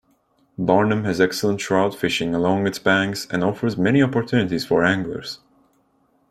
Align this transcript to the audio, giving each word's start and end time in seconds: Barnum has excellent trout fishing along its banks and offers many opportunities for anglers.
Barnum 0.57 1.03
has 1.03 1.21
excellent 1.21 1.59
trout 1.59 1.93
fishing 1.93 2.33
along 2.33 2.65
its 2.65 2.79
banks 2.79 3.27
and 3.29 3.43
offers 3.43 3.77
many 3.77 4.01
opportunities 4.01 4.65
for 4.65 4.83
anglers. 4.83 5.37